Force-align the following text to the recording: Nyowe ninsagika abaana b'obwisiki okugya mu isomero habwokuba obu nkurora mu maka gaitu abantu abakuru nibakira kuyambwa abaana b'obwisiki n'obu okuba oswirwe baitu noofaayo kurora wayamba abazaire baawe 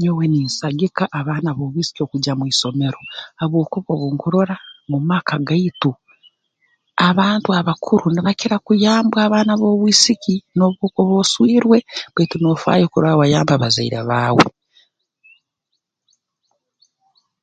Nyowe 0.00 0.24
ninsagika 0.30 1.04
abaana 1.18 1.50
b'obwisiki 1.56 2.00
okugya 2.02 2.32
mu 2.38 2.44
isomero 2.52 3.00
habwokuba 3.38 3.90
obu 3.94 4.06
nkurora 4.14 4.56
mu 4.90 4.98
maka 5.10 5.34
gaitu 5.48 5.90
abantu 7.08 7.48
abakuru 7.60 8.04
nibakira 8.10 8.56
kuyambwa 8.66 9.18
abaana 9.26 9.52
b'obwisiki 9.60 10.34
n'obu 10.54 10.82
okuba 10.88 11.12
oswirwe 11.22 11.78
baitu 12.14 12.36
noofaayo 12.38 12.86
kurora 12.92 13.18
wayamba 13.20 13.52
abazaire 13.54 13.98
baawe 14.08 14.46